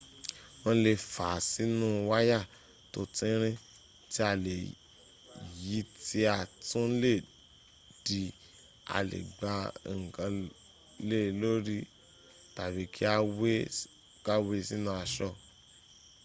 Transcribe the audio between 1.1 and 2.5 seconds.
fàá sínu wáyà